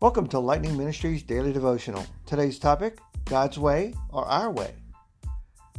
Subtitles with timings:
[0.00, 2.06] Welcome to Lightning Ministries Daily Devotional.
[2.24, 4.72] Today's topic God's Way or Our Way.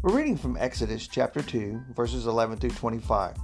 [0.01, 3.37] We're reading from Exodus chapter 2, verses 11 through 25.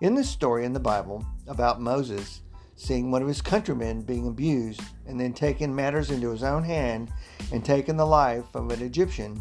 [0.00, 2.40] In this story in the Bible about Moses
[2.74, 7.12] seeing one of his countrymen being abused and then taking matters into his own hand
[7.52, 9.38] and taking the life of an Egyptian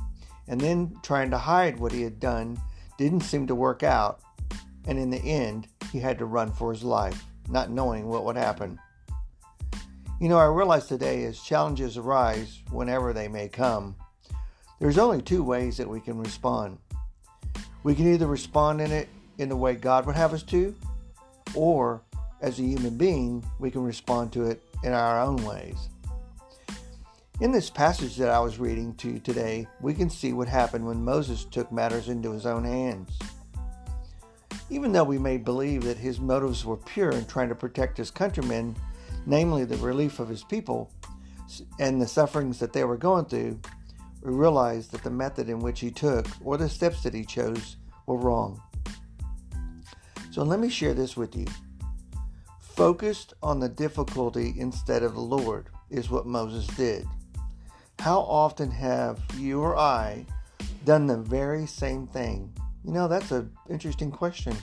[0.50, 2.60] and then trying to hide what he had done
[2.98, 4.20] didn't seem to work out,
[4.86, 8.36] and in the end, he had to run for his life, not knowing what would
[8.36, 8.77] happen.
[10.18, 13.98] You know, I realize today as challenges arise, whenever they may come,
[14.80, 16.78] there's only two ways that we can respond.
[17.84, 19.09] We can either respond in it
[19.40, 20.73] in the way God would have us to,
[21.54, 22.02] or
[22.40, 25.90] as a human being, we can respond to it in our own ways.
[27.42, 30.88] In this passage that I was reading to you today, we can see what happened
[30.88, 33.20] when Moses took matters into his own hands.
[34.70, 38.09] Even though we may believe that his motives were pure in trying to protect his
[38.09, 38.78] countrymen,
[39.26, 40.92] namely the relief of his people
[41.80, 43.59] and the sufferings that they were going through,
[44.22, 47.78] we realize that the method in which he took or the steps that he chose
[48.06, 48.62] were wrong.
[50.32, 51.45] So let me share this with you.
[52.59, 57.06] Focused on the difficulty instead of the Lord is what Moses did.
[58.00, 60.26] How often have you or I
[60.84, 62.54] done the very same thing?
[62.84, 64.56] You know, that's an interesting question.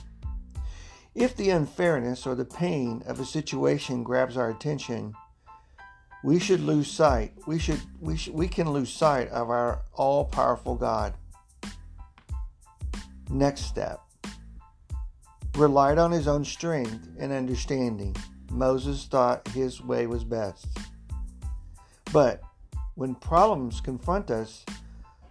[1.15, 5.13] If the unfairness or the pain of a situation grabs our attention,
[6.23, 7.33] we should lose sight.
[7.45, 11.13] We should we should, we can lose sight of our all-powerful God.
[13.29, 13.99] Next step.
[15.55, 18.15] Relied on his own strength and understanding.
[18.49, 20.67] Moses thought his way was best.
[22.11, 22.41] But
[22.95, 24.65] when problems confront us,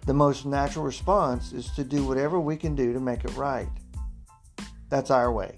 [0.06, 3.70] the most natural response is to do whatever we can do to make it right.
[4.88, 5.56] That's our way.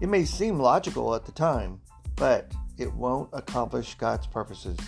[0.00, 1.80] It may seem logical at the time,
[2.16, 4.78] but it won't accomplish God's purposes.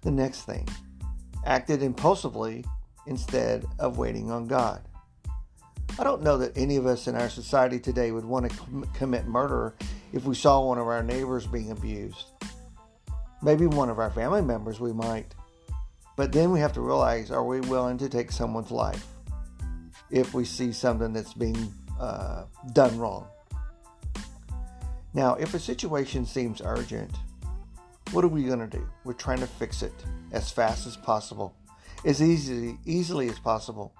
[0.00, 0.66] The next thing,
[1.44, 2.64] acted impulsively
[3.06, 4.82] instead of waiting on God.
[5.98, 8.88] I don't know that any of us in our society today would want to com-
[8.94, 9.74] commit murder
[10.12, 12.30] if we saw one of our neighbors being abused.
[13.42, 15.34] Maybe one of our family members we might.
[16.16, 19.06] But then we have to realize are we willing to take someone's life
[20.10, 23.26] if we see something that's being uh, done wrong.
[25.14, 27.16] Now, if a situation seems urgent,
[28.12, 28.86] what are we going to do?
[29.04, 29.92] We're trying to fix it
[30.32, 31.54] as fast as possible,
[32.04, 33.94] as easily, easily as possible.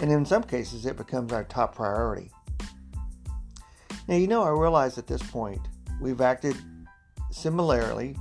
[0.00, 2.30] And in some cases, it becomes our top priority.
[4.06, 5.60] Now, you know, I realize at this point
[6.00, 6.56] we've acted
[7.30, 8.16] similarly,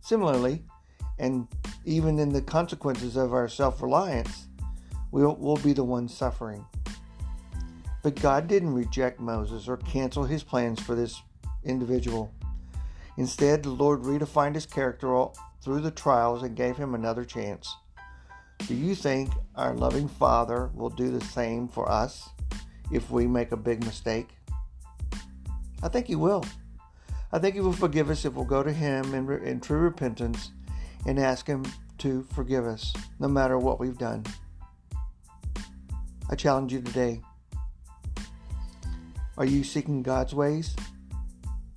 [0.00, 0.64] similarly,
[1.18, 1.46] and
[1.84, 4.48] even in the consequences of our self reliance,
[5.12, 6.64] we'll, we'll be the ones suffering.
[8.02, 11.22] But God didn't reject Moses or cancel his plans for this
[11.64, 12.32] individual.
[13.16, 15.26] Instead, the Lord redefined his character
[15.62, 17.76] through the trials and gave him another chance.
[18.66, 22.28] Do you think our loving Father will do the same for us
[22.92, 24.28] if we make a big mistake?
[25.82, 26.44] I think He will.
[27.32, 30.52] I think He will forgive us if we'll go to Him in, in true repentance
[31.06, 31.64] and ask Him
[31.98, 34.24] to forgive us, no matter what we've done.
[36.28, 37.22] I challenge you today
[39.40, 40.76] are you seeking God's ways?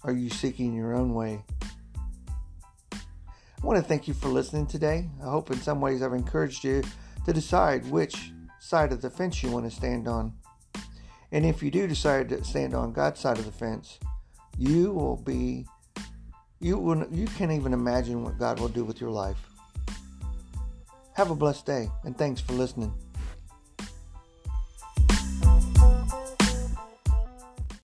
[0.04, 1.46] Are you seeking your own way?
[2.92, 5.10] I want to thank you for listening today.
[5.22, 6.84] I hope in some ways I've encouraged you
[7.26, 10.34] to decide which side of the fence you want to stand on.
[11.32, 13.98] And if you do decide to stand on God's side of the fence,
[14.58, 15.66] you will be
[16.60, 19.40] you will you can't even imagine what God will do with your life.
[21.14, 22.94] Have a blessed day and thanks for listening.